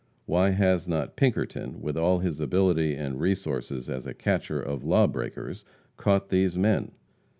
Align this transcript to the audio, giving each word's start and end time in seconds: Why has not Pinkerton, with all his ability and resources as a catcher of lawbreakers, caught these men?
Why 0.25 0.49
has 0.49 0.87
not 0.87 1.15
Pinkerton, 1.15 1.79
with 1.79 1.95
all 1.95 2.21
his 2.21 2.39
ability 2.39 2.95
and 2.95 3.19
resources 3.21 3.87
as 3.87 4.07
a 4.07 4.15
catcher 4.15 4.59
of 4.59 4.83
lawbreakers, 4.83 5.63
caught 5.95 6.29
these 6.29 6.57
men? 6.57 6.93